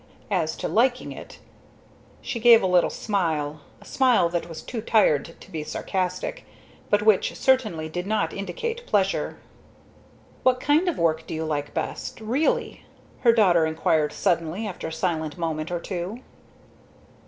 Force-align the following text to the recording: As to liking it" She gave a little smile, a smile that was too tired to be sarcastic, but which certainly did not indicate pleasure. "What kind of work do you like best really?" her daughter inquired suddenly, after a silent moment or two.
As 0.31 0.55
to 0.55 0.67
liking 0.67 1.11
it" 1.11 1.37
She 2.21 2.39
gave 2.39 2.63
a 2.63 2.65
little 2.65 2.89
smile, 2.89 3.61
a 3.79 3.85
smile 3.85 4.29
that 4.29 4.49
was 4.49 4.63
too 4.63 4.81
tired 4.81 5.35
to 5.39 5.51
be 5.51 5.63
sarcastic, 5.63 6.43
but 6.89 7.03
which 7.03 7.37
certainly 7.37 7.87
did 7.87 8.07
not 8.07 8.33
indicate 8.33 8.87
pleasure. 8.87 9.37
"What 10.41 10.59
kind 10.59 10.89
of 10.89 10.97
work 10.97 11.27
do 11.27 11.35
you 11.35 11.45
like 11.45 11.75
best 11.75 12.19
really?" 12.19 12.83
her 13.19 13.31
daughter 13.31 13.63
inquired 13.67 14.11
suddenly, 14.11 14.65
after 14.65 14.87
a 14.87 14.91
silent 14.91 15.37
moment 15.37 15.69
or 15.69 15.79
two. 15.79 16.21